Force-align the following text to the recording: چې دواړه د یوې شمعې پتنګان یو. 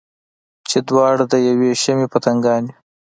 چې 0.69 0.77
دواړه 0.89 1.23
د 1.31 1.33
یوې 1.47 1.71
شمعې 1.81 2.07
پتنګان 2.13 2.63
یو. 2.69 2.75